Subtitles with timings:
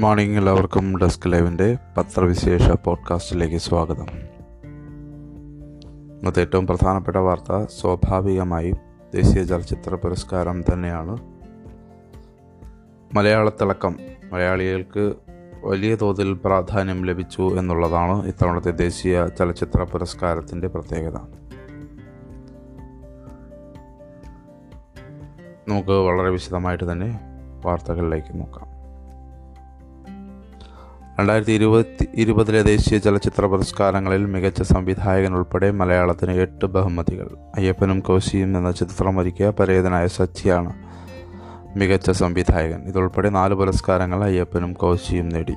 [0.00, 4.06] Good morning എല്ലാവർക്കും desk ലൈവിന്റെ പത്രവിശേഷ പോഡ്കാസ്റ്റിലേക്ക് സ്വാഗതം.
[6.18, 8.76] ഇന്നത്തെ ഏറ്റവും പ്രധാനപ്പെട്ട വാർത്ത സ്വാഭാവികമായും
[9.14, 11.18] ദേശീയ ചലച്ചിത്ര പുരസ്കാരം തന്നെയാണ്.
[13.14, 13.96] മലയാളത്തിളക്കം
[14.32, 15.14] മലയാളികൾക്ക്
[15.64, 21.16] വലിയ തോതിൽ പ്രാധാന്യം ലഭിച്ചു എന്നുള്ളതാണ് ഇത്തവണത്തെ ദേശീയ ചലച്ചിത്ര പുരസ്കാരത്തിന്റെ പ്രത്യേകത.
[25.68, 27.20] നമുക്ക് വളരെ വിശദമായിട്ട് തന്നെ
[27.64, 28.79] വാർത്തകളിലേക്ക് നോക്കാം.
[31.20, 37.28] രണ്ടായിരത്തി ഇരുപത്തി ഇരുപതിലെ ദേശീയ ചലച്ചിത്ര പുരസ്കാരങ്ങളിൽ മികച്ച സംവിധായകൻ ഉൾപ്പെടെ മലയാളത്തിന് എട്ട് ബഹുമതികൾ.
[37.56, 40.72] അയ്യപ്പനും കോശിയും എന്ന ചിത്രം ഒരുക്കിയ പരേതനായ സച്ചിയാണ്
[41.76, 42.80] മികച്ച സംവിധായകൻ.
[42.82, 45.54] ഇതുൾപ്പെടെ നാല് പുരസ്കാരങ്ങൾ അയ്യപ്പനും കോശിയും നേടി.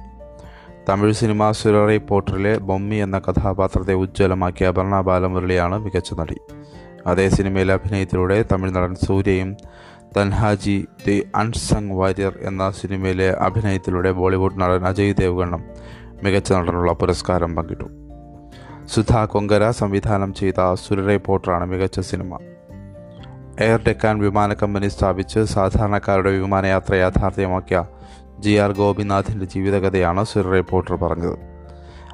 [0.90, 6.38] തമിഴ് സിനിമ സുരറി പോട്ടറിലെ ബൊമ്മി എന്ന കഥാപാത്രത്തെ ഉജ്ജ്വലമാക്കിയ അപർണ ബാലമുരളിയാണ് മികച്ച നടി.
[7.08, 9.58] അതേ സിനിമയിലെ അഭിനയത്തിലൂടെ തമിഴ് നടൻ സൂര്യയും
[10.18, 15.64] തൻഹാജി ദി അൺസങ് വാരിയർ എന്ന സിനിമയിലെ അഭിനയത്തിലൂടെ ബോളിവുഡ് നടൻ അജയ് ദേവ്ഗണ്ണം
[16.24, 17.84] മികച്ച നടനുള്ള പുരസ്കാരം പങ്കിട്ടു.
[18.94, 22.38] സുധ കൊങ്കര സംവിധാനം ചെയ്ത സുരരെ പോട്ടറാണ് മികച്ച സിനിമ.
[23.60, 27.86] എയർ ഡെക്കാൻ വിമാന കമ്പനി സ്ഥാപിച്ച് സാധാരണക്കാരുടെ വിമാനയാത്ര യാഥാർത്ഥ്യമാക്കിയ
[28.40, 31.38] ജി ആർ ഗോപിനാഥിന്റെ ജീവിതകഥയാണ് സുര റിപ്പോർട്ടർ പറഞ്ഞത്.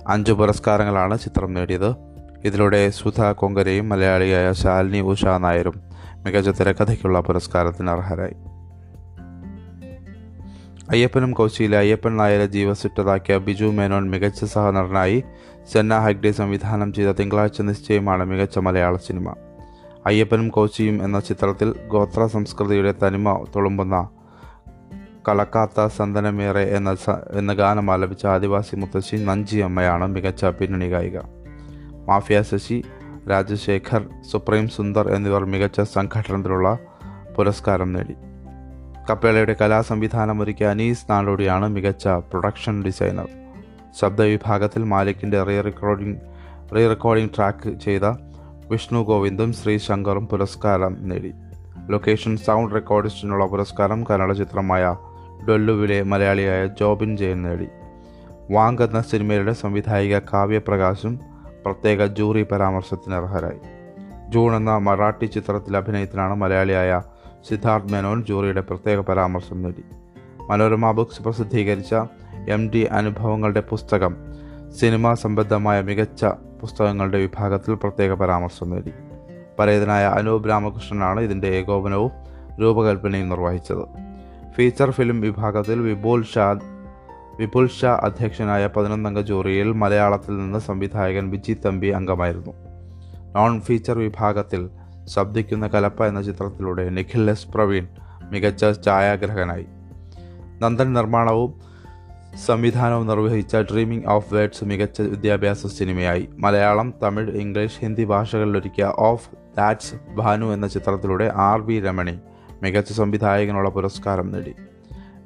[0.08, 1.95] അഞ്ച് പുരസ്കാരങ്ങളാണ് ചിത്രം നേടിയത്.
[2.45, 5.89] ഇതിലൂടെ സുധ കൊങ്കരയും മലയാളിയായ ശാലിനി ഉഷ നായരും
[6.25, 8.34] മികച്ച തിരക്കഥയ്ക്കുള്ള പുരസ്കാരത്തിന് അർഹരായി.
[10.89, 15.23] അയ്യപ്പനും കൊച്ചിയിലെ അയ്യപ്പൻ നായരെ ജീവസിട്ടതാക്കിയ ബിജു മേനോൻ മികച്ച സഹനടനായി
[15.73, 19.36] സെന്ന ഹെഗ്ഡെ സംവിധാനം ചെയ്ത തിങ്കളാഴ്ച നിശ്ചയമാണ് മികച്ച മലയാള സിനിമ.
[20.06, 24.09] അയ്യപ്പനും കോച്ചിയും എന്ന ചിത്രത്തിൽ ഗോത്ര സംസ്കൃതിയുടെ തനിമ തുളുമ്പുന്ന
[25.30, 26.95] കളക്കാത്ത സന്തനമേറെ എന്ന
[27.33, 31.20] എന്ന ഗാനം ആലപിച്ച ആദിവാസി മുത്തശ്ശി നഞ്ചി അമ്മയാണ് മികച്ച പിന്നണി ഗായിക.
[32.08, 32.83] മാഫിയ ശശി
[33.30, 36.78] രാജശേഖർ സുപ്രീം സുന്ദർ എന്നിവർ മികച്ച സംഘടനത്തിലുള്ള
[37.36, 38.14] പുരസ്കാരം നേടി.
[39.09, 43.28] കപ്പേളയുടെ കലാസംവിധാനം ഒരുക്കിയ അനീസ് നാടോടിയാണ് മികച്ച പ്രൊഡക്ഷൻ ഡിസൈനർ.
[44.02, 46.17] ശബ്ദവിഭാഗത്തിൽ മാലിക്കിന്റെ re recording
[46.76, 48.02] re recording track ചെയ്ത
[48.70, 51.33] വിഷ്ണു ഗോവിന്ദും ശ്രീ ശങ്കറും പുരസ്കാരം നേടി.
[51.89, 54.95] ലൊക്കേഷൻ സൗണ്ട് റെക്കോർഡിസ്റ്റിനുള്ള പുരസ്കാരം കന്നഡ ചിത്രമായ
[55.49, 57.67] ഡൊല്ലുവിലെ മലയാളിയായ ജോബിൻ ജയൻ നേടി.
[58.54, 61.20] വാങ് എന്ന സിനിമയുടെ സംവിധായിക കാവ്യപ്രകാശും
[61.65, 63.59] പ്രത്യേക ജൂറി പരാമർശത്തിന് അർഹരായി.
[64.30, 67.02] ജൂൺ എന്ന മറാഠി ചിത്രത്തിൽ അഭിനയത്തിനാണ് മലയാളിയായ
[67.49, 69.83] സിദ്ധാർത്ഥ് മേനോൻ ജൂറിയുടെ പ്രത്യേക പരാമർശം നേടി.
[70.49, 71.95] മനോരമ ബുക്സ് പ്രസിദ്ധീകരിച്ച
[72.49, 74.15] എം ഡി അനുഭവങ്ങളുടെ പുസ്തകം
[74.80, 76.25] സിനിമാ സംബന്ധമായ മികച്ച
[76.61, 78.92] പുസ്തകങ്ങളുടെ വിഭാഗത്തിൽ പ്രത്യേക പരാമർശം നേടി.
[79.59, 82.11] പരേതനായ അനൂപ് രാമകൃഷ്ണനാണ് ഇതിന്റെ ഏകോപനവും
[82.61, 83.86] രൂപകൽപ്പനയും നിർവഹിച്ചത്.
[84.52, 86.59] ഫീച്ചർ ഫിലിം വിഭാഗത്തിൽ വിപുൽ ഷാ
[87.39, 92.52] വിപുൽ ഷാ അധ്യക്ഷനായ പതിനൊന്നംഗ ജൂറിയിൽ മലയാളത്തിൽ നിന്ന് സംവിധായകൻ വിജി തമ്പി അംഗമായിരുന്നു.
[93.36, 94.70] നോൺ ഫീച്ചർ വിഭാഗത്തിൽ
[95.05, 97.48] ശബ്ദിക്കുന്ന കലപ്പ എന്ന ചിത്രത്തിലൂടെ നിഖിൽ എസ്.
[97.48, 97.88] പ്രവീൺ
[98.32, 99.66] മികച്ച ഛായാഗ്രഹനായി.
[100.60, 101.54] നന്ദൻ നിർമ്മാണവും
[102.45, 106.30] സംവിധാനവും നിർവഹിച്ച ഡ്രീമിംഗ് ഓഫ് വേർഡ്സ് മികച്ച വിദ്യാഭ്യാസ സിനിമയായി.
[106.38, 112.20] മലയാളം തമിഴ് ഇംഗ്ലീഷ് ഹിന്ദി ഭാഷകളിലൊരുക്കിയ ഓഫ് ദാറ്റ്സ് ഭാനു എന്ന ചിത്രത്തിലൂടെ ആർ വി രമണി
[112.64, 114.55] മികച്ച സംവിധായകനുള്ള പുരസ്കാരം നേടി.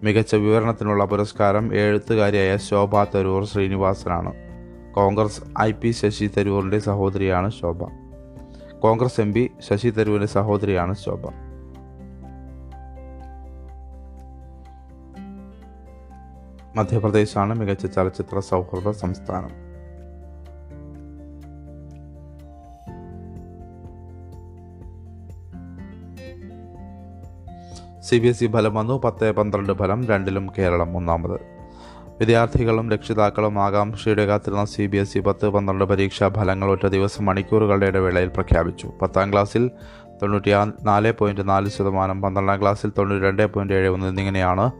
[0.03, 4.34] മികച്ച വിവരണത്തിനുള്ള പുരസ്കാരം എഴുത്തുകാരിയായ ശോഭ തരൂർ ശ്രീനിവാസനാണ്.
[4.94, 7.84] കോൺഗ്രസ് ഐ പി ശശി തരൂറിന്റെ സഹോദരിയാണ് ശോഭ.
[8.80, 11.28] കോൺഗ്രസ് എം പി ശശി തരൂരിന്റെ സഹോദരിയാണ് ശോഭ.
[16.78, 19.62] മധ്യപ്രദേശാണ് മികച്ച ചലച്ചിത്ര സൗഹൃദ സംസ്ഥാനം.
[28.09, 29.02] സി ബി എസ് ഇ ഫലം വന്നു.
[29.03, 31.40] പത്ത് പന്ത്രണ്ട് ഫലം രണ്ടിലും കേരളം ഒന്നാമത്.
[32.19, 37.86] വിദ്യാർത്ഥികളും രക്ഷിതാക്കളും ആകാംക്ഷയുടെ കാത്തിരുന്ന സി ബി എസ് ഇ പത്ത് പന്ത്രണ്ട് പരീക്ഷാ ഫലങ്ങൾ ഒറ്റ ദിവസം മണിക്കൂറുകളുടെ
[37.86, 38.91] ഇടവേളയിൽ പ്രഖ്യാപിച്ചു.
[39.02, 39.72] പത്താം ക്ലാസ്സിൽ
[40.22, 40.52] തൊണ്ണൂറ്റി
[40.84, 44.72] നാല് പോയിന്റ് നാല് ശതമാനം പന്ത്രണ്ടാം ക്ലാസ്സിൽ തൊണ്ണൂറ്റി രണ്ട് പോയിന്റ് ഏഴ് ഒന്ന് എന്നിങ്ങനെയാണ്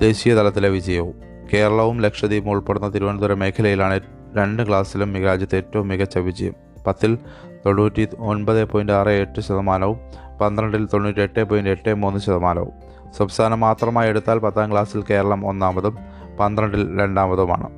[0.00, 1.14] ദേശീയ തലത്തിലെ വിജയവും.
[1.52, 4.00] കേരളവും ലക്ഷദ്വീപും ഉൾപ്പെടുന്ന തിരുവനന്തപുരം മേഖലയിലാണ്
[4.36, 6.54] രണ്ട് ക്ലാസ്സിലും രാജ്യത്തെ ഏറ്റവും മികച്ച വിജയം.
[6.86, 7.18] പത്തിൽ
[7.66, 9.96] തൊണ്ണൂറ്റി ഒൻപത് പോയിന്റ് ആറ് എട്ട് ശതമാനവും
[10.40, 12.72] പന്ത്രണ്ടിൽ തൊണ്ണൂറ്റി എട്ട് പോയിന്റ് എട്ട് മൂന്ന് ശതമാനവും.
[13.18, 15.98] സംസ്ഥാനം മാത്രമായി എടുത്താൽ പത്താം ക്ലാസ്സിൽ കേരളം ഒന്നാമതും
[16.40, 17.70] പന്ത്രണ്ടിൽ രണ്ടാമതുമാണ്.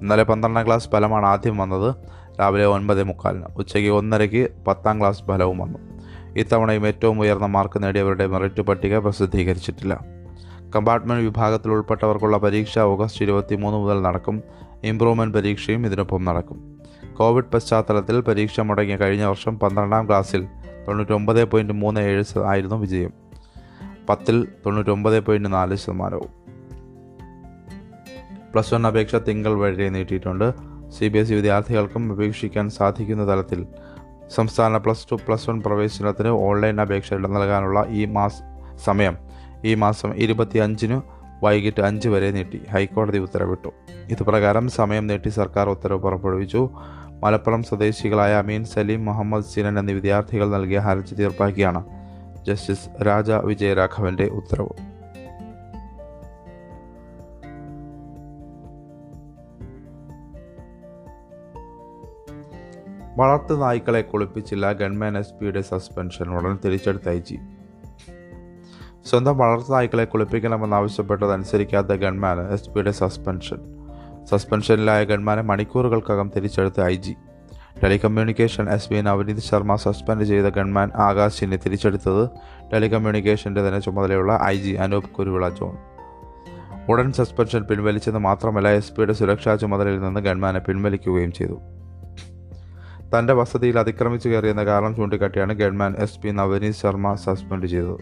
[0.00, 1.94] ഇന്നലെ പന്ത്രണ്ടാം ക്ലാസ് ഫലമാണ് ആദ്യം വന്നത്.
[2.40, 3.44] രാവിലെ ഒൻപത് മുക്കാലിന്.
[3.56, 5.78] ഉച്ചയ്ക്ക് ഒന്നരയ്ക്ക് പത്താം ക്ലാസ് ഫലവും വന്നു.
[6.36, 10.00] ഇത്തവണയും ഏറ്റവും ഉയർന്ന മാർക്ക് നേടിയവരുടെ മെറിറ്റ് പട്ടിക പ്രസിദ്ധീകരിച്ചിട്ടില്ല.
[10.76, 14.42] കമ്പാർട്ട്മെന്റ് വിഭാഗത്തിൽ ഉൾപ്പെട്ടവർക്കുള്ള പരീക്ഷ ഓഗസ്റ്റ് ഇരുപത്തി മൂന്ന് മുതൽ നടക്കും.
[14.84, 16.80] ഇംപ്രൂവ്മെന്റ് പരീക്ഷയും ഇതിനൊപ്പം നടക്കും.
[17.14, 20.46] കോവിഡ് പശ്ചാത്തലത്തിൽ പരീക്ഷ മുടങ്ങിയ കഴിഞ്ഞ വർഷം പന്ത്രണ്ടാം ക്ലാസ്സിൽ
[20.88, 23.12] തൊണ്ണൂറ്റൊമ്പത് പോയിന്റ് മൂന്ന് ഏഴ് ആയിരുന്നു വിജയം.
[24.08, 26.42] പത്തിൽ തൊണ്ണൂറ്റൊമ്പത് പോയിന്റ് നാല് ശതമാനവും.
[28.52, 30.54] പ്ലസ് വൺ അപേക്ഷ തിങ്കൾ വഴി നീട്ടിയിട്ടുണ്ട്.
[30.90, 33.66] സി ബി എസ് ഇ വിദ്യാർത്ഥികൾക്കും അപേക്ഷിക്കാൻ സാധിക്കുന്ന തലത്തിൽ
[34.30, 38.42] സംസ്ഥാന പ്ലസ് ടു പ്ലസ് വൺ പ്രവേശനത്തിന് ഓൺലൈൻ അപേക്ഷ നൽകാനുള്ള ഈ മാസ
[38.84, 39.16] സമയം
[39.64, 41.00] ഈ മാസം ഇരുപത്തി അഞ്ചിന്
[41.44, 42.60] വൈകിട്ട് അഞ്ച് വരെ നീട്ടി.
[42.70, 43.68] ഹൈക്കോടതി ഉത്തരവിട്ടു.
[44.10, 46.70] ഇതുപ്രകാരം സമയം നീട്ടി സർക്കാർ ഉത്തരവ് പുറപ്പെടുവിച്ചു.
[47.22, 51.84] മലപ്പുറം സ്വദേശികളായ അമീൻ സലീം മുഹമ്മദ് സിനൻ എന്നീ വിദ്യാർത്ഥികൾ നൽകിയ ഹർജി തീർപ്പാക്കിയാണ്
[52.46, 54.74] ജസ്റ്റിസ് രാജ വിജയരാഘവന്റെ ഉത്തരവ്.
[63.18, 67.20] വളർത്തു നായ്ക്കളെ കുളിപ്പിച്ചില്ല ഗൺമാൻ എസ് പിയുടെ സസ്പെൻഷൻ ഉടൻ തിരിച്ചെടുത്ത ഐ
[69.04, 71.86] സ്വന്തം വളർത്തു നായ്ക്കളെ കുളിപ്പിക്കണമെന്നാവശ്യപ്പെട്ടത് അനുസരിക്കാത്ത
[72.52, 73.81] എസ് പിയുടെ സസ്പെൻഷൻ.
[74.32, 77.14] സസ്പെൻഷനിലായ ഗൺമാനെ മണിക്കൂറുകൾക്കകം തിരിച്ചെടുത്ത് I G.
[77.82, 82.30] Telecommunication S P Navneet Sharma suspend ചെയ്ത ഗൺമാൻ ആകാശിനെ തിരിച്ചെടുത്തത്
[82.72, 85.76] ടെലികമ്മ്യൂണിക്കേഷന്റെ തന്നെ ചുമതലയുള്ള I G Anoop Kuruvila John.
[86.88, 91.60] ഉടൻ സസ്പെൻഷൻ പിൻവലിച്ചെന്ന് മാത്രമല്ല എസ് പിയുടെ സുരക്ഷാ ചുമതലയിൽ നിന്ന് ഗൺമാനെ പിൻവലിക്കുകയും ചെയ്തു.
[93.18, 97.96] തന്റെ വസതിയിൽ അതിക്രമിച്ചു കയറിയെന്ന കാരണം ചൂണ്ടിക്കാട്ടിയാണ് gunman S P Navneet Sharma suspend ചെയ്തത്.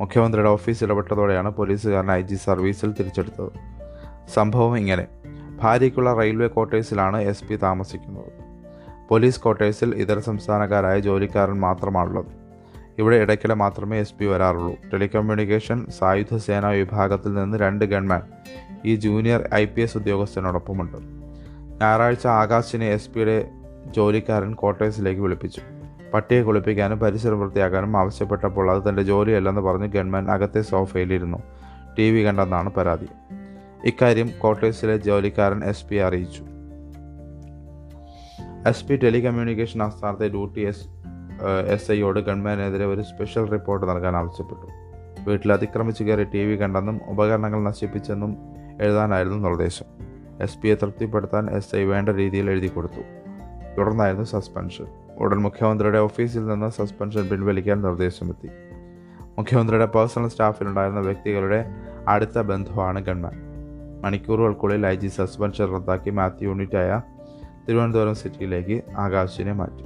[0.00, 3.52] മുഖ്യമന്ത്രിയുടെ ഓഫീസ് ഇടപെട്ടതോടെയാണ് പോലീസുകാരൻ ഐ ജി സർവീസിൽ തിരിച്ചെടുത്തത്.
[4.34, 5.06] സംഭവം ഇങ്ങനെ.
[5.62, 8.32] ഭാര്യയ്ക്കുള്ള റെയിൽവേ ക്വാർട്ടേഴ്സിലാണ് എസ് പി താമസിക്കുന്നത്.
[9.08, 12.26] പോലീസ് ക്വാർട്ടേഴ്സിൽ ഇതര സംസ്ഥാനക്കാരായ ജോലിക്കാരൻ മാത്രമാണുള്ളത്.
[12.98, 14.74] ഇവിടെ ഇടയ്ക്കിടെ മാത്രമേ എസ് പി വരാറുള്ളൂ.
[14.92, 18.22] ടെലികമ്മ്യൂണിക്കേഷൻ സായുധ സേനാ വിഭാഗത്തിൽ നിന്ന് രണ്ട് ഗൺമാൻ
[18.84, 20.96] ഈ ജൂനിയർ ഐ പി എസ് ഉദ്യോഗസ്ഥനോടൊപ്പമുണ്ട്.
[21.80, 23.50] ഞായറാഴ്ച ആകാശിനെ എസ് പിയുടെ
[23.96, 25.60] ജോലിക്കാരൻ ക്വാർട്ടേഴ്സിലേക്ക് വിളിപ്പിച്ചു.
[26.14, 31.38] പട്ടിയെ കുളിപ്പിക്കാനും പരിസരം വൃത്തിയാക്കാനും ആവശ്യപ്പെട്ടപ്പോൾ അത് തന്റെ ജോലിയല്ലെന്ന് പറഞ്ഞ് ഗൺമാൻ അകത്തെ സോഫയിലിരുന്നു.
[31.98, 33.08] ടി വി കണ്ടെന്നാണ് പരാതി.
[33.84, 36.42] ഇക്കാര്യം കോട്ടേഴ്സിലെ ജോലിക്കാരൻ എസ് പി അറിയിച്ചു.
[38.68, 40.88] എസ് പി ടെലികമ്മ്യൂണിക്കേഷൻ ആസ്ഥാനത്തെ ഡ്യൂട്ടി എസ്
[41.66, 44.66] എസ് ഐയോട് ഗൺമാനെതിരെ ഒരു സ്പെഷ്യൽ റിപ്പോർട്ട് നൽകാൻ ആവശ്യപ്പെട്ടു.
[45.30, 48.36] വീട്ടിൽ അതിക്രമിച്ചു കയറി ടി വി കണ്ടെന്നും ഉപകരണങ്ങൾ നശിപ്പിച്ചെന്നും
[48.80, 49.84] എഴുതാനായിരുന്നു നിർദ്ദേശം.
[50.40, 53.00] എസ് പിയെ തൃപ്തിപ്പെടുത്താൻ എസ് ഐ വേണ്ട രീതിയിൽ എഴുതി കൊടുത്തു.
[53.78, 54.86] തുടർന്നായിരുന്നു സസ്പെൻഷൻ.
[55.18, 58.48] ഉടൻ മുഖ്യമന്ത്രിയുടെ ഓഫീസിൽ നിന്ന് സസ്പെൻഷൻ പിൻവലിക്കാൻ നിർദ്ദേശമെത്തി.
[59.38, 61.66] മുഖ്യമന്ത്രിയുടെ പേഴ്സണൽ സ്റ്റാഫിലുണ്ടായിരുന്ന വ്യക്തികളുടെ
[62.08, 63.47] അടുത്ത ബന്ധുവാണ് ഗൺമാൻ.
[64.04, 67.02] മണിക്കൂറുകൾക്കുള്ളിൽ ഐ ജി സസ്പെൻഷൻ റദ്ദാക്കി മാത്യു യൂണിറ്റായ
[67.68, 69.84] തിരുവനന്തപുരം സിറ്റിയിലേക്ക് ആകാശിനെ മാറ്റി.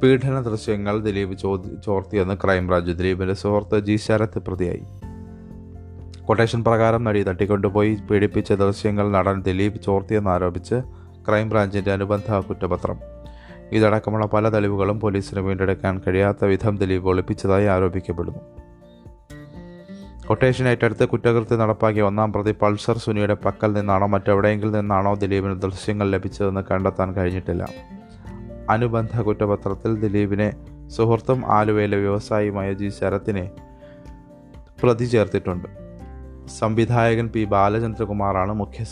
[0.00, 4.86] പീഡന ദൃശ്യങ്ങൾ ദിലീപ് ചോദ്യ ചോർത്തിയെന്ന് ക്രൈംബ്രാഞ്ച് ദിലീപിന്റെ സുഹൃത്ത് ജി ശരത് പ്രതിയായി.
[6.24, 10.74] കൊട്ടേഷൻ പ്രകാരം നടി തട്ടിക്കൊണ്ടുപോയി പീഡിപ്പിച്ച ദൃശ്യങ്ങൾ നടൻ ദിലീപ് ചോർത്തിയെന്നാരോപിച്ച്
[11.28, 13.15] ക്രൈംബ്രാഞ്ചിന്റെ അനുബന്ധ കുറ്റപത്രം.
[13.72, 18.38] ഇതടക്കമുള്ള പല തെളിവുകളും പോലീസിന് വീണ്ടെടുക്കാൻ കഴിയാത്ത വിധം ദിലീപ് ഒളിപ്പിച്ചതായി ആരോപിക്കപ്പെടുന്നു.
[20.26, 26.60] കൊട്ടേഷൻ ഏറ്റെടുത്ത് കുറ്റകൃത്യം നടപ്പാക്കിയ ഒന്നാം പ്രതി പൾസർ സുനിയുടെ പക്കൽ നിന്നാണോ മറ്റെവിടെയെങ്കിലും നിന്നാണോ ദിലീപിന് ദൃശ്യങ്ങൾ ലഭിച്ചതെന്ന്
[26.70, 27.68] കണ്ടെത്താൻ കഴിഞ്ഞിട്ടില്ല.
[28.70, 30.52] അനുബന്ധ കുറ്റപത്രത്തിൽ ദിലീപിനെ
[30.88, 33.50] സുഹൃത്തും ആലുവയിലെ വ്യവസായിയുമായ ജി ശരത്തിനെ
[34.82, 35.68] പ്രതി ചേർത്തിട്ടുണ്ട്.
[36.48, 38.84] സംവിധായകൻ പി ബാലചന്ദ്രകുമാറാണ് മുഖ്യ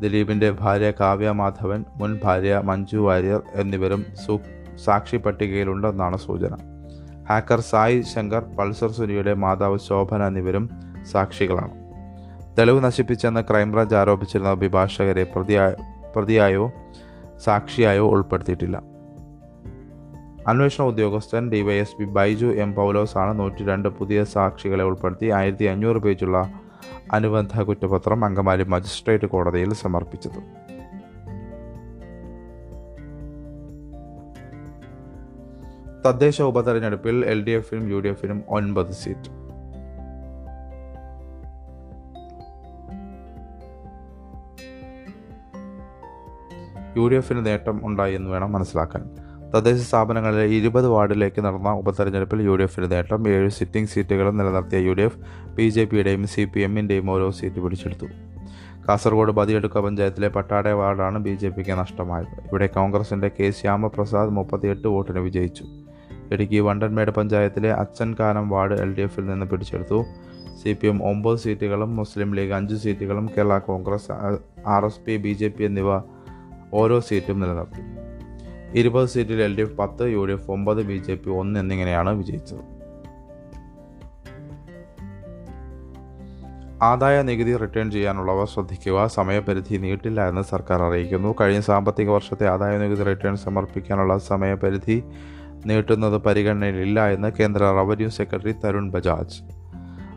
[0.00, 4.40] സാക്ഷി ദിലീപിന്റെ ഭാര്യ കാവ്യ മാധവൻ മുൻ ഭാര്യ മഞ്ജു വാര്യർ എന്നിവരും സു
[4.84, 6.54] സാക്ഷി പട്ടികയിലുണ്ടെന്നാണ് സൂചന.
[7.28, 10.70] ഹാക്കർ സായി ശങ്കർ പൾസർ സുനിയുടെ മാതാവ് ശോഭന എന്നിവരും
[11.12, 11.74] സാക്ഷികളാണ്.
[12.58, 15.74] തെളിവ് നശിപ്പിച്ചെന്ന് ക്രൈംബ്രാഞ്ച് ആരോപിച്ചിരുന്ന അഭിഭാഷകരെ പ്രതിയായ
[16.16, 16.72] പ്രതിയായോ
[17.44, 18.82] സാക്ഷിയായോ ഉൾപ്പെടുത്തിയിട്ടില്ല.
[20.48, 26.38] അന്വേഷണ ഉദ്യോഗസ്ഥൻ ഡിവൈഎസ്പി ബൈജു എം പൗലോസാണ് നൂറ്റി രണ്ട് പുതിയ സാക്ഷികളെ ഉൾപ്പെടുത്തി ആയിരത്തി അഞ്ഞൂറ് പേജുള്ള
[27.12, 30.70] അനുബന്ധ കുറ്റപത്രം അങ്കമാലി മജിസ്ട്രേറ്റ് കോടതിയിൽ സമർപ്പിച്ചത്.
[36.06, 39.40] തദ്ദേശ ഉപതെരഞ്ഞെടുപ്പിൽ എൽ ഡി എഫിനും യു ഡി എഫിനും ഒൻപത് സീറ്റ്.
[46.96, 49.29] യു ഡി എഫിന് നേട്ടം ഉണ്ടായി എന്ന് വേണം മനസ്സിലാക്കാൻ.
[49.54, 54.92] തദ്ദേശ സ്ഥാപനങ്ങളിലെ ഇരുപത് വാർഡിലേക്ക് നടന്ന ഉപതെരഞ്ഞെടുപ്പിൽ യു ഡി എഫിന് നേട്ടം ഏഴ് സിറ്റിംഗ് സീറ്റുകളും നിലനിർത്തിയ U
[54.92, 55.18] D F
[55.56, 58.06] B J പിയുടെയും സി പി എമ്മിന്റെയും ഓരോ സീറ്റ് പിടിച്ചെടുത്തു.
[58.88, 62.36] കാസർഗോഡ് ബദിയെടുക്ക പഞ്ചായത്തിലെ പട്ടാടെ വാർഡാണ് ബി ജെ പിക്ക് നഷ്ടമായത്.
[62.46, 65.64] ഇവിടെ കോൺഗ്രസിന്റെ കെ ശ്യാമപ്രസാദ് മുപ്പത്തിയെട്ട് വോട്ടിന് വിജയിച്ചു.
[66.32, 70.04] ഇടുക്കി വണ്ടൻമേട് പഞ്ചായത്തിലെ അച്ചൻകാനം വാർഡ് എൽ ഡി എഫിൽ നിന്ന് പിടിച്ചെടുത്തു.
[70.62, 74.12] സി പി എം ഒമ്പത് സീറ്റുകളും മുസ്ലിം ലീഗ് അഞ്ച് സീറ്റുകളും Kerala Congress
[74.66, 76.00] R S P B J P എന്നിവ
[76.74, 78.09] ഓരോ സീറ്റും നിലനിർത്തി.
[78.74, 82.10] ഇരുപത് സീറ്റിൽ എൽ ഡി എഫ് പത്ത് യു ഡി എഫ് ഒമ്പത് ബി ജെ പി ഒന്ന് എന്നിങ്ങനെയാണ്
[82.10, 82.80] വിജയിച്ചത്.
[86.82, 89.06] ആദായ നികുതി റിട്ടേൺ ചെയ്യാനുള്ളവർ ശ്രദ്ധിക്കുക.
[89.06, 91.34] സമയപരിധി നീട്ടില്ല എന്ന് സർക്കാർ അറിയിക്കുന്നു.
[91.40, 95.02] കഴിഞ്ഞ സാമ്പത്തിക വർഷത്തെ ആദായ നികുതി റിട്ടേൺ സമർപ്പിക്കാനുള്ള സമയപരിധി
[95.66, 99.42] നീട്ടുന്നത് പരിഗണനയിലില്ല എന്ന് കേന്ദ്ര റവന്യൂ സെക്രട്ടറി തരുൺ ബജാജ്.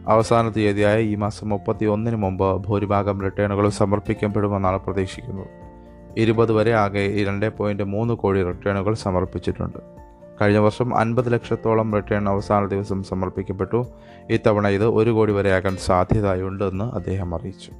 [0.07, 5.62] അവസാന തീയതിയായ ഈ മാസം മുപ്പത്തി ഒന്നിന് മുമ്പ് ഭൂരിഭാഗം റിട്ടേണുകളും സമർപ്പിക്കപ്പെടുമെന്നാണ് പ്രതീക്ഷിക്കുന്നത്.
[6.17, 9.77] ഇരുപത് വരെ ആകെ രണ്ട് പോയിന്റ് മൂന്ന് കോടി റിട്ടേണുകൾ സമർപ്പിച്ചിട്ടുണ്ട്.
[10.41, 13.85] കഴിഞ്ഞ വർഷം അൻപത് ലക്ഷത്തോളം റിട്ടേൺ അവസാന ദിവസം സമർപ്പിക്കപ്പെട്ടു.
[14.29, 17.71] ഇത്തവണ ഇത് ഒരു കോടി വരെയാകാൻ സാധ്യതയുണ്ടെന്ന് അദ്ദേഹം അറിയിച്ചു.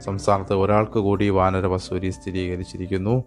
[0.00, 3.24] സംസ്ഥാനത്ത് ഒരാൾക്ക് കൂടി വാനര വസൂരി സ്ഥിരീകരിച്ചിരിക്കുന്നു.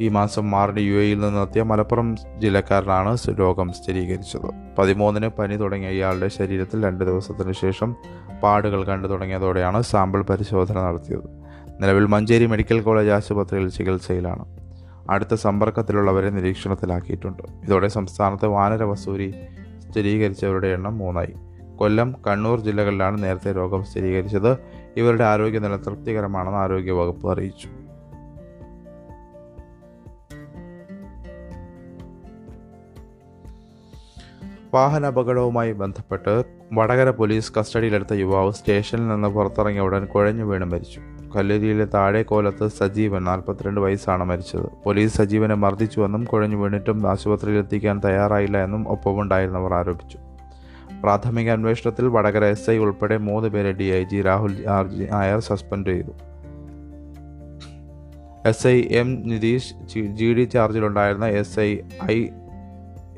[0.00, 4.76] ഈ മാസം മാറിന് യു എയിൽ നിന്നെത്തിയ മലപ്പുറം ജില്ലക്കാരനാണ് രോഗം സ്ഥിരീകരിച്ചത്.
[4.78, 7.96] പതിമൂന്നിന് പനി തുടങ്ങിയ ഇയാളുടെ ശരീരത്തിൽ രണ്ട് ദിവസത്തിന് ശേഷം
[8.42, 11.40] പാടുകൾ കണ്ടു തുടങ്ങിയതോടെയാണ് സാമ്പിൾ പരിശോധന നടത്തിയത്.
[11.80, 14.44] നിലവിൽ മഞ്ചേരി മെഡിക്കൽ കോളേജ് ആശുപത്രിയിൽ ചികിത്സയിലാണ്.
[15.10, 17.42] അടുത്ത സമ്പർക്കത്തിലുള്ളവരെ നിരീക്ഷണത്തിലാക്കിയിട്ടുണ്ട്.
[17.42, 19.34] ഇതോടെ സംസ്ഥാനത്ത് വാനര വസൂരി
[19.90, 21.34] സ്ഥിരീകരിച്ചവരുടെ എണ്ണം മൂന്നായി.
[21.76, 24.58] കൊല്ലം കണ്ണൂർ ജില്ലകളിലാണ് നേരത്തെ രോഗം സ്ഥിരീകരിച്ചത്.
[24.96, 27.79] ഇവരുടെ ആരോഗ്യനില തൃപ്തികരമാണെന്ന് ആരോഗ്യവകുപ്പ് അറിയിച്ചു.
[34.74, 41.00] വാഹന അപകടവുമായി ബന്ധപ്പെട്ട് വടകര പോലീസ് കസ്റ്റഡിയിലെടുത്ത യുവാവ് സ്റ്റേഷനിൽ നിന്ന് പുറത്തിറങ്ങിയ ഉടൻ കുഴഞ്ഞു വീണ് മരിച്ചു.
[41.36, 44.66] കല്ലേരിയിലെ താഴേക്കോലത്ത് സജീവൻ നാൽപ്പത്തിരണ്ട് വയസ്സാണ് മരിച്ചത്.
[44.84, 50.18] പോലീസ് സജീവനെ മർദ്ദിച്ചുവെന്നും കുഴഞ്ഞു വീണിട്ടും ആശുപത്രിയിൽ എത്തിക്കാൻ തയ്യാറായില്ല എന്നും ഒപ്പമുണ്ടായിരുന്നവർ ആരോപിച്ചു.
[51.02, 55.40] പ്രാഥമിക അന്വേഷണത്തിൽ വടകര എസ് ഐ ഉൾപ്പെടെ മൂന്ന് പേരെ D I G Rahul R G Nair
[55.40, 56.12] suspend ചെയ്തു.
[58.46, 59.74] S I M Nitheesh
[60.06, 61.78] G D ചാർജിലുണ്ടായിരുന്ന S I
[62.10, 62.28] I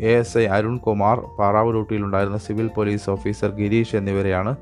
[0.01, 4.57] A S I Arun Kumar പാറാവ് ഡ്യൂട്ടിയിലുണ്ടായിരുന്ന സിവിൽ പോലീസ് ഓഫീസർ ഗിരീഷ് എന്നിവരെയാണ്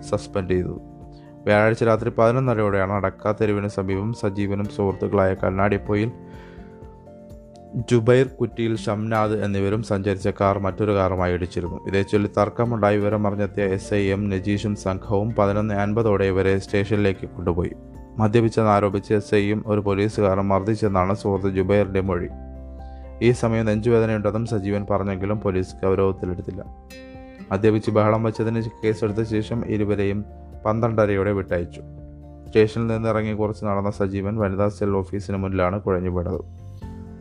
[0.00, 0.96] സസ്പെൻഡ് ചെയ്തത്.
[1.44, 6.12] വ്യാഴാഴ്ച രാത്രി പതിനൊന്നരയോടെയാണ് അടക്കാത്തെരുവിന് സമീപം സജീവനും സുഹൃത്തുക്കളായ കണ്ണാടിപ്പൊയിൽ
[7.74, 11.86] ജുബൈർ കുറ്റിയിൽ ഷംനാദ് എന്നിവരും സഞ്ചരിച്ച കാർ മറ്റൊരു കാറുമായി ഇടിച്ചിരുന്നു.
[11.86, 12.96] ഇതേ ചൊല്ലി തർക്കമുണ്ടായി.
[12.96, 17.72] വിവരമറിഞ്ഞെത്തിയ എസ് ഐ എം നജീഷും സംഘവും പതിനൊന്ന് അൻപതോടെ ഇവരെ സ്റ്റേഷനിലേക്ക് കൊണ്ടുപോയി.
[18.18, 22.28] മദ്യപിച്ചെന്നാരോപിച്ച് എസ് ഐയും ഒരു പോലീസുകാരൻ മർദ്ദിച്ചെന്നാണ് സുഹൃത്ത് ജുബൈറിന്റെ മൊഴി.
[23.22, 26.64] ഈ സമയം നെഞ്ചുവേദനയുണ്ടെന്നും സജീവൻ പറഞ്ഞെങ്കിലും പോലീസ് ഗൗരവത്തിലെടുത്തില്ല.
[27.52, 30.24] മദ്യപിച്ച് ബഹളം വച്ചതിന് കേസെടുത്ത ശേഷം ഇരുവരെയും
[30.66, 31.80] പന്ത്രണ്ടരയോടെ വിട്ടയച്ചു.
[32.46, 36.40] സ്റ്റേഷനിൽ നിന്ന് ഇറങ്ങി കുറച്ച് നടന്ന സജീവൻ വനിതാ സെൽ ഓഫീസിന് മുന്നിലാണ് കുഴഞ്ഞു വീണത്.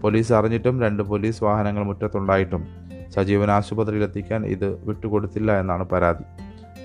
[0.02, 2.68] പോലീസ് അറിഞ്ഞിട്ടും രണ്ട് പോലീസ് വാഹനങ്ങൾ മുറ്റത്തുണ്ടായിട്ടും
[3.16, 6.24] സജീവൻ ആശുപത്രിയിലെത്തിക്കാൻ ഇത് വിട്ടുകൊടുത്തില്ല എന്നാണ് പരാതി.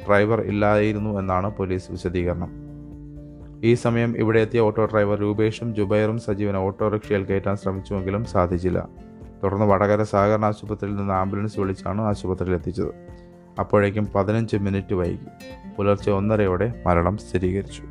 [0.07, 2.70] ഡ്രൈവർ ഇല്ലായിരുന്നു എന്നാണ് പോലീസ് വിശദീകരണം.
[3.64, 8.88] ഈ സമയം ഇവിടെ എത്തിയ ഓട്ടോ ഡ്രൈവർ രൂപേഷും ജുബൈറും സജീവനെ ഓട്ടോറിക്ഷയിൽ കയറ്റാൻ ശ്രമിച്ചുവെങ്കിലും സാധിച്ചില്ല.
[9.43, 12.95] തുടർന്ന് വടകര സഹകരണ ആശുപത്രിയിൽ നിന്ന് ആംബുലൻസ് വിളിച്ചാണ് ആശുപത്രിയിൽ എത്തിച്ചത്.
[13.59, 15.19] അപ്പോഴേക്കും പതിനഞ്ച് മിനിറ്റ് വൈകി.
[15.79, 17.83] പുലർച്ചെ ഒന്നരയോടെ മരണം സ്ഥിരീകരിച്ചു.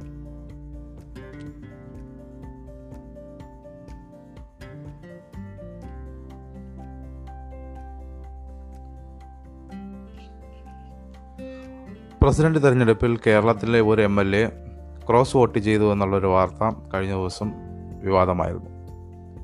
[12.22, 14.69] പ്രസിഡന്റ് തെരഞ്ഞെടുപ്പിൽ കേരളത്തിലെ ഒരു M L A
[15.10, 17.52] cross vote ചെയ്തു എന്നുള്ളൊരു വാർത്ത കഴിഞ്ഞ ദിവസം
[18.04, 18.70] വിവാദമായിരുന്നു.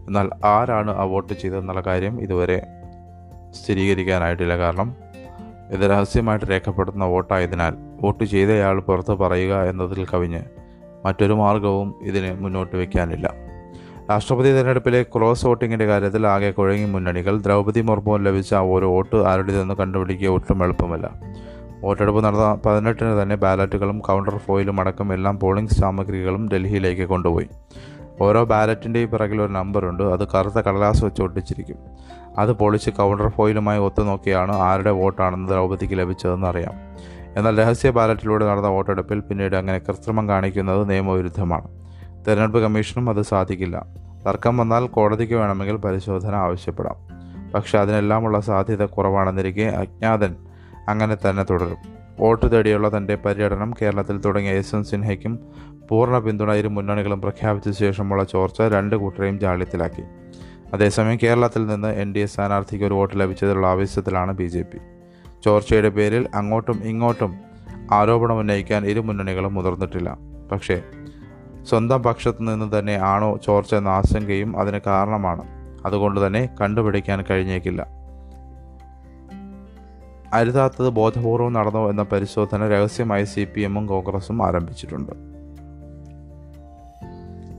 [0.07, 2.67] എന്നാൽ ആരാണ് ആ വോട്ട് ചെയ്തതെന്നുള്ള കാര്യം ഇതുവരെ
[3.51, 4.57] സ്ഥിരീകരിക്കാനായിട്ടില്ല.
[4.57, 4.95] കാരണം
[5.72, 10.41] ഇത് രഹസ്യമായിട്ട് രേഖപ്പെടുത്തുന്ന വോട്ടായതിനാൽ വോട്ട് ചെയ്തയാൾ പുറത്ത് പറയുക എന്നതിൽ കവിഞ്ഞ്
[11.05, 13.34] മറ്റൊരു മാർഗവും ഇതിന് മുന്നോട്ട് വയ്ക്കാനില്ല
[14.10, 17.38] രാഷ്ട്രപതി തിരഞ്ഞെടുപ്പിലെ ക്രോസ് വോട്ടിങ്ങിന്റെ കാര്യത്തിൽ ആകെ കുഴങ്ങി മുന്നണികൾ.
[17.38, 21.35] ദ്രൗപദി മുർമു ലഭിച്ച ഒരു വോട്ട് ആരുടേതെന്ന് കണ്ടുപിടിക്കുക ഒട്ടും എളുപ്പമല്ല.
[21.86, 27.48] വോട്ടെടുപ്പ് നടന്ന പതിനെട്ടിന് തന്നെ ബാലറ്റുകളും കൗണ്ടർ ഫോയിലും അടക്കം എല്ലാം പോളിംഗ് സാമഗ്രികളും ഡൽഹിയിലേക്ക് കൊണ്ടുപോയി.
[28.22, 30.04] ഓരോ ബാലറ്റിന്റെയും പിറകിൽ ഒരു നമ്പറുണ്ട്.
[30.04, 31.75] അത് കറുത്ത കടലാസ് വെച്ച് ഒട്ടിച്ചിരിക്കും.
[32.38, 36.74] അത് പൊളിച്ച് കൗണ്ടർ ഫോയിലുമായി ഒത്തുനോക്കിയാണ് ആരുടെ വോട്ടാണെന്ന് ദ്രൗപദിക്ക് ലഭിച്ചതെന്ന് അറിയാം.
[37.38, 41.68] എന്നാൽ രഹസ്യ ബാലറ്റിലൂടെ നടന്ന വോട്ടെടുപ്പിൽ പിന്നീട് അങ്ങനെ കൃത്രിമം കാണിക്കുന്നത് നിയമവിരുദ്ധമാണ്.
[42.27, 43.86] തെരഞ്ഞെടുപ്പ് കമ്മീഷനും അത് സാധിക്കില്ല.
[44.27, 46.96] തർക്കം വന്നാൽ കോടതിക്ക് വേണമെങ്കിൽ പരിശോധന ആവശ്യപ്പെടാം.
[47.51, 50.36] പക്ഷേ അതിനെല്ലാമുള്ള സാധ്യത കുറവാണെന്നിരിക്കെ അജ്ഞാതൻ
[50.88, 51.77] അങ്ങനെ തന്നെ തുടരും.
[52.20, 55.39] വോട്ട് തേടിയുള്ള തന്റെ പര്യടനം കേരളത്തിൽ തുടങ്ങിയ യശ്വന്ത് സിൻഹയ്ക്കും
[55.89, 60.04] പൂർണ പിന്തുണ ഇരു മുന്നണികളും പ്രഖ്യാപിച്ച ശേഷമുള്ള ചോർച്ച രണ്ട് കൂട്ടരെയും ജാള്യത്തിലാക്കി.
[60.74, 64.77] അതേസമയം കേരളത്തിൽ നിന്ന് എൻ ഡി എ സ്ഥാനാർത്ഥിക്ക് ഒരു വോട്ട് ലഭിച്ചതിലുള്ള ആവശ്യത്തിലാണ് ബി ജെ പി.
[65.46, 67.36] ചോർച്ചയുടെ പേരിൽ അങ്ങോട്ടും ഇങ്ങോട്ടും
[67.92, 70.18] ആരോപണം ഉന്നയിക്കാൻ ഇരു മുന്നണികളും മുതിർന്നിട്ടില്ല.
[70.51, 70.82] പക്ഷേ
[71.63, 75.42] സ്വന്തം പക്ഷത്തു നിന്ന് തന്നെ ആണോ ചോർച്ച എന്ന ആശങ്കയും അതിന് കാരണമാണ്.
[75.86, 77.88] അതുകൊണ്ട് തന്നെ കണ്ടുപിടിക്കാൻ കഴിഞ്ഞേക്കില്ല.
[80.36, 85.12] അരുതാത്തത് ബോധപൂർവം നടന്നോ എന്ന പരിശോധന രഹസ്യമായി സി പി എമ്മും കോൺഗ്രസും ആരംഭിച്ചിട്ടുണ്ട്.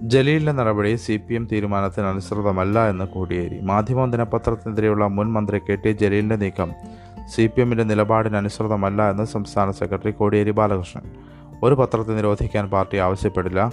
[0.02, 3.60] ജലീലിന്റെ നടപടി സി പി എം തീരുമാനത്തിന് അനുസൃതമല്ല എന്ന് കോടിയേരി.
[3.60, 6.72] മാധ്യമം ദിനപത്രത്തിനെതിരെയുള്ള മുൻ മന്ത്രി കെ ടി ജലീലിന്റെ നീക്കം
[7.34, 11.02] സി പി എമ്മിന്റെ നിലപാടിന് അനുസൃതമല്ല എന്ന് സംസ്ഥാന സെക്രട്ടറി കോടിയേരി ബാലകൃഷ്ണൻ.
[11.62, 13.72] ഒരു പത്രത്തെ നിരോധിക്കാൻ പാർട്ടി ആവശ്യപ്പെടില്ല.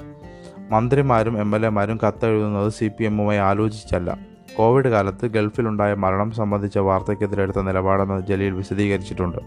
[0.71, 4.32] മന്ത്രിമാരും എം എൽ എമാരും കത്തെഴുതുന്നത് സി പി എമ്മുമായി ആലോചിച്ചല്ല.
[4.57, 9.37] കോവിഡ് കാലത്ത് ഗൾഫിലുണ്ടായ മരണം സംബന്ധിച്ച വാർത്തയ്ക്കെതിരെടുത്ത നിലപാടെന്ന് ജലീൽ വിശദീകരിച്ചിട്ടുണ്ട്.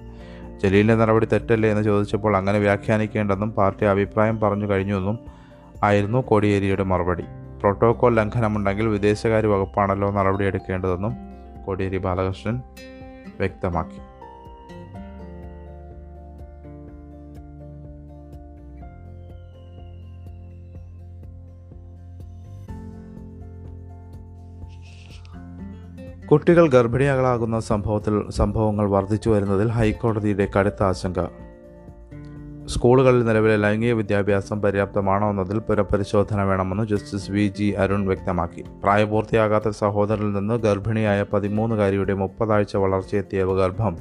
[0.63, 5.19] ജലീലിന്റെ നടപടി തെറ്റല്ലേ എന്ന് ചോദിച്ചപ്പോൾ അങ്ങനെ വ്യാഖ്യാനിക്കേണ്ടെന്നും പാർട്ടി അഭിപ്രായം പറഞ്ഞു കഴിഞ്ഞുവെന്നും
[5.85, 7.25] ആയിരുന്നു കോടിയേരിയുടെ മറുപടി.
[7.61, 11.15] പ്രോട്ടോകോൾ ലംഘനമുണ്ടെങ്കിൽ വിദേശകാര്യ വകുപ്പാണല്ലോ നടപടിയെടുക്കേണ്ടതെന്നും
[11.67, 12.63] കോടിയേരി ബാലകൃഷ്ണൻ
[13.39, 14.01] വ്യക്തമാക്കി.
[26.31, 31.25] കുട്ടികൾ ഗർഭിണികളാകുന്ന സംഭവത്തിൽ സംഭവങ്ങൾ വർദ്ധിച്ചു വരുന്നതിൽ ഹൈക്കോടതിയുടെ കടുത്ത ആശങ്ക.
[32.67, 38.65] സ്കൂളുകളിൽ നിലവിലെ ലൈംഗിക വിദ്യാഭ്യാസം പര്യാപ്തമാണോ എന്നതിൽ പുനഃപരിശോധന വേണമെന്ന് ജസ്റ്റിസ് വി ജി അരുൺ വ്യക്തമാക്കി.
[38.83, 43.97] പ്രായപൂർത്തിയാകാത്ത സഹോദരനിൽ നിന്ന് ഗർഭിണിയായ പതിമൂന്നുകാരിയുടെ മുപ്പതാഴ്ച വളർച്ചയെത്തിയ ഗർഭം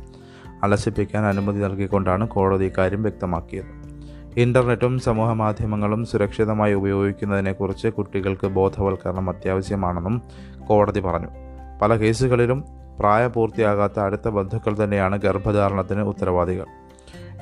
[0.63, 3.95] അലസിപ്പിക്കാൻ അനുമതി നൽകിക്കൊണ്ടാണ് കോടതി ഇക്കാര്യം വ്യക്തമാക്കിയത്.
[4.37, 10.21] ഇന്റർനെറ്റും സമൂഹമാധ്യമങ്ങളും സുരക്ഷിതമായി ഉപയോഗിക്കുന്നതിനെക്കുറിച്ച് കുട്ടികൾക്ക് ബോധവൽക്കരണം അത്യാവശ്യമാണെന്നും
[10.67, 11.44] കോടതി പറഞ്ഞു.
[11.81, 12.65] പല കേസുകളിലും
[12.99, 16.65] പ്രായപൂർത്തിയാകാത്ത അടുത്ത ബന്ധുക്കൾ തന്നെയാണ് ഗർഭധാരണത്തിന് ഉത്തരവാദികൾ.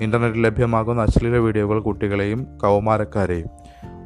[0.01, 3.47] ഇന്റർനെറ്റിൽ ലഭ്യമാകുന്ന അശ്ലീല വീഡിയോകൾ കുട്ടികളെയും കൗമാരക്കാരെയും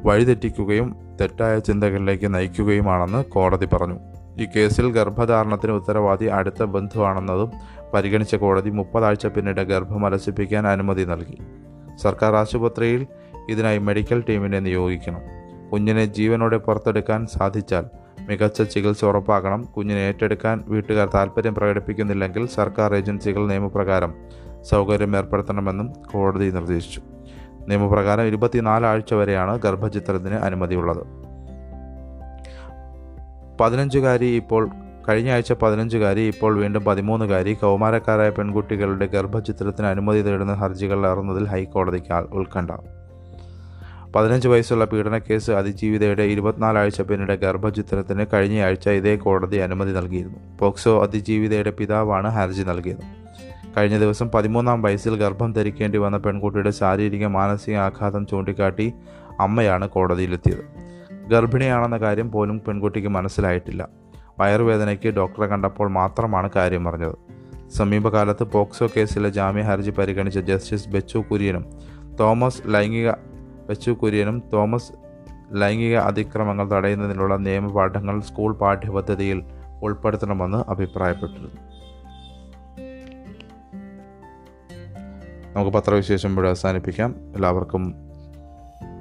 [0.04, 3.98] വഴിതെറ്റിക്കുകയും തെറ്റായ ചിന്തകളിലേക്ക് നയിക്കുകയുമാണെന്ന് കോടതി പറഞ്ഞു.
[4.40, 7.50] ഈ കേസിൽ ഗർഭധാരണത്തിന് ഉത്തരവാദി അടുത്ത ബന്ധുവാണെന്നതും
[7.94, 11.38] പരിഗണിച്ച കോടതി മുപ്പതാഴ്ച പിന്നീട് ഗർഭം അലസിപ്പിക്കാൻ അനുമതി നൽകി.
[11.96, 13.06] സർക്കാർ ആശുപത്രിയിൽ
[13.50, 15.20] ഇതിനായി മെഡിക്കൽ ടീമിനെ നിയോഗിക്കണം.
[15.72, 17.84] കുഞ്ഞിനെ ജീവനോടെ പുറത്തെടുക്കാൻ സാധിച്ചാൽ
[18.28, 19.62] മികച്ച ചികിത്സ ഉറപ്പാക്കണം.
[19.62, 24.14] കുഞ്ഞിനെ ഏറ്റെടുക്കാൻ വീട്ടുകാർ താൽപ്പര്യം പ്രകടിപ്പിക്കുന്നില്ലെങ്കിൽ സർക്കാർ ഏജൻസികൾ നിയമപ്രകാരം
[24.62, 27.00] സൗകര്യം ഏർപ്പെടുത്തണമെന്നും കോടതി നിർദ്ദേശിച്ചു.
[27.68, 31.06] നിയമപ്രകാരം ഇരുപത്തിനാല് ആഴ്ച വരെയാണ് ഗർഭചിത്രത്തിന് അനുമതിയുള്ളത്.
[33.60, 34.70] പതിനഞ്ചുകാരി ഇപ്പോൾ
[35.08, 42.70] കഴിഞ്ഞ ആഴ്ച പതിനഞ്ചുകാരി ഇപ്പോൾ വീണ്ടും പതിമൂന്നുകാരി കൗമാരക്കാരായ പെൺകുട്ടികളുടെ ഗർഭചിത്രത്തിന് അനുമതി തേടുന്ന ഹർജികൾ ഇറങ്ങുന്നതിൽ ഹൈക്കോടതിക്ക് ഉത്കണ്ഠ.
[44.14, 50.58] പതിനഞ്ച് വയസ്സുള്ള പീഡനക്കേസ് അതിജീവിതയുടെ ഇരുപത്തിനാലാഴ്ച പിന്നീട് ഗർഭചിത്രത്തിന് കഴിഞ്ഞയാഴ്ച ഇതേ കോടതി അനുമതി നൽകിയിരുന്നു.
[50.58, 52.96] പോക്സോ അതിജീവിതയുടെ പിതാവാണ് ഹർജി നൽകിയത്.
[53.76, 58.92] കഴിഞ്ഞ ദിവസം പതിമൂന്നാം വയസ്സിൽ ഗർഭം ധരിക്കേണ്ടി വന്ന പെൺകുട്ടിയുടെ ശാരീരിക മാനസിക ആഘാതം ചൂണ്ടിക്കാട്ടി
[59.40, 60.64] അമ്മയാണ് കോടതിയിലെത്തിയത്.
[61.28, 63.88] ഗർഭിണിയാണെന്ന കാര്യം പോലും പെൺകുട്ടിക്ക് മനസ്സിലായിട്ടില്ല.
[64.40, 67.14] വയറുവേദനയ്ക്ക് ഡോക്ടറെ കണ്ടപ്പോൾ മാത്രമാണ് കാര്യം അറിഞ്ഞത്.
[67.76, 71.64] സമീപകാലത്ത് പോക്സോ കേസിലെ ജാമ്യ ഹർജി പരിഗണിച്ച ജസ്റ്റിസ് ബെച്ചു കുര്യനും
[72.20, 73.10] തോമസ് ലൈംഗിക
[73.68, 74.92] ബെച്ചു കുര്യനും തോമസ്
[75.52, 79.44] ലൈംഗിക അതിക്രമങ്ങൾ തടയുന്നതിനുള്ള നിയമപാഠങ്ങൾ സ്കൂൾ പാഠ്യപദ്ധതിയിൽ
[79.82, 81.78] ഉൾപ്പെടുത്തണമെന്ന് അഭിപ്രായപ്പെട്ടിരുന്നു.
[85.56, 87.14] നമുക്ക് പത്രവിശേഷം ഇവിടെ അവസാനിപ്പിക്കാം.
[87.34, 87.94] എല്ലാവർക്കും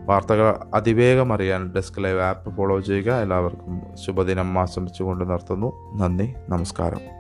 [0.06, 3.14] വാർത്തകൾ അതിവേഗം അറിയാൻ ഡെസ്ക് ലൈവ് ആപ്പ് ഫോളോ ചെയ്യുക.
[3.14, 5.98] എല്ലാവർക്കും ശുഭദിനം ആശംസിച്ചുകൊണ്ട് നിർത്തുന്നു.
[5.98, 6.34] നന്ദി.
[6.50, 7.17] നമസ്കാരം.